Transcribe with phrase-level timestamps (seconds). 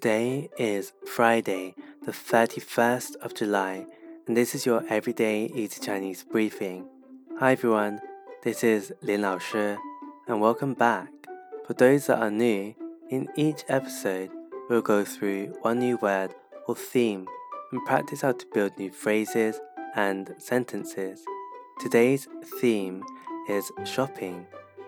[0.00, 1.74] Today is Friday,
[2.06, 3.84] the 31st of July,
[4.26, 6.86] and this is your everyday easy Chinese briefing.
[7.38, 8.00] Hi everyone,
[8.42, 9.38] this is Lin Lao
[10.26, 11.10] and welcome back.
[11.66, 12.74] For those that are new,
[13.10, 14.30] in each episode,
[14.70, 16.34] we'll go through one new word
[16.66, 17.28] or theme
[17.70, 19.60] and practice how to build new phrases
[19.96, 21.22] and sentences.
[21.78, 22.26] Today's
[22.58, 23.04] theme
[23.50, 24.46] is shopping,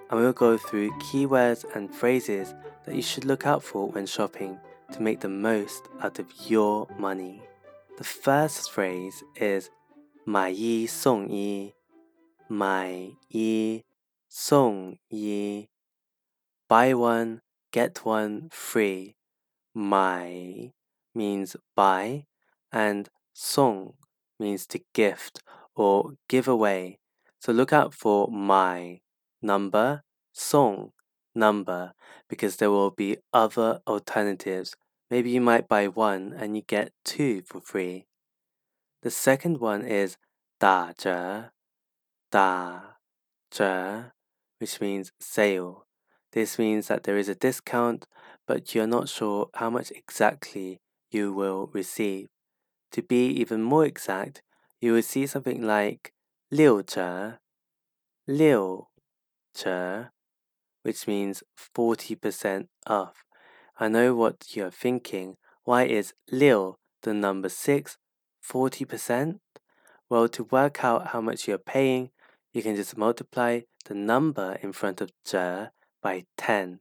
[0.08, 2.54] and we'll go through keywords and phrases
[2.86, 4.58] that you should look out for when shopping
[4.92, 7.42] to make the most out of your money.
[7.98, 9.70] The first phrase is
[10.24, 11.74] 买一送一,
[12.48, 13.84] 买一
[14.28, 15.68] 送一.
[16.68, 17.40] Buy one,
[17.72, 19.14] get one free.
[19.72, 20.72] 买
[21.14, 22.24] means buy
[22.70, 23.94] and 送
[24.38, 25.40] means to gift
[25.74, 26.98] or give away.
[27.40, 29.00] So look out for 买
[29.42, 30.02] number,
[30.32, 30.92] 送
[31.34, 31.92] number
[32.28, 34.74] because there will be other alternatives
[35.11, 38.07] Maybe you might buy one and you get two for free.
[39.01, 40.17] The second one is
[40.59, 41.51] 打折,
[42.31, 42.97] 打
[43.49, 44.11] 折,
[44.59, 45.85] which means sale.
[46.31, 48.05] This means that there is a discount,
[48.45, 52.27] but you're not sure how much exactly you will receive.
[52.91, 54.41] To be even more exact,
[54.81, 56.11] you will see something like
[56.49, 57.39] 六折,
[58.25, 58.87] 六
[59.53, 60.11] 折,
[60.83, 63.23] which means 40% off.
[63.82, 65.38] I know what you're thinking.
[65.64, 67.98] Why is 六, the number six,
[68.48, 69.40] 40%?
[70.08, 72.10] Well, to work out how much you're paying,
[72.52, 76.78] you can just multiply the number in front of zhe by 10.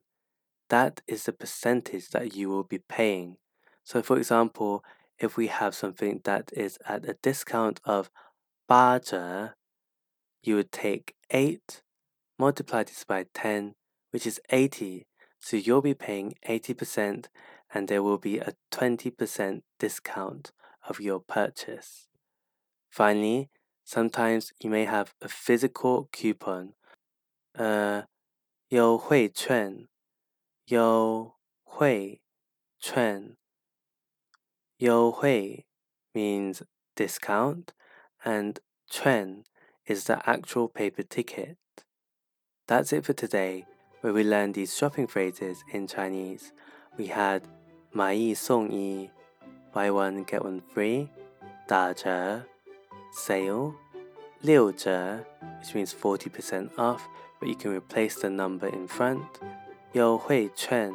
[0.70, 3.38] That is the percentage that you will be paying.
[3.84, 4.84] So, for example,
[5.18, 8.12] if we have something that is at a discount of
[8.68, 9.56] 八折,
[10.44, 11.82] you would take 8,
[12.38, 13.74] multiply this by 10,
[14.12, 15.08] which is 80,
[15.41, 17.27] so you'll be paying 80%
[17.73, 20.53] and there will be a 20% discount
[20.89, 22.09] of your purchase.
[22.91, 23.51] Finally,
[23.85, 26.75] sometimes you may have a physical coupon,
[27.59, 28.03] uh,
[28.69, 29.87] 优惠券,
[30.67, 32.21] 优惠
[32.81, 33.37] 券,
[34.79, 35.67] 优惠
[36.13, 36.63] means
[36.97, 37.69] discount
[38.25, 38.59] and
[38.91, 39.45] 券
[39.87, 41.57] is the actual paper ticket.
[42.67, 43.67] That's it for today
[44.01, 46.53] where we learned these shopping phrases in Chinese.
[46.97, 47.43] We had
[47.93, 49.11] 买一送一,
[49.73, 51.09] buy one get one free,
[51.67, 52.43] 打折,
[53.13, 53.75] sale,
[54.43, 55.25] 六折,
[55.61, 57.01] which means 40% off,
[57.41, 59.25] but you can replace the number in front,
[59.93, 60.93] 优惠券,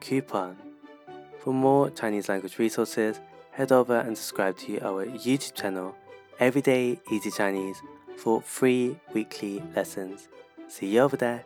[0.00, 0.56] coupon.
[1.42, 3.20] For more Chinese language resources,
[3.50, 5.94] head over and subscribe to our YouTube channel,
[6.38, 7.82] Everyday Easy Chinese,
[8.16, 10.28] for free weekly lessons.
[10.68, 11.44] See you over there.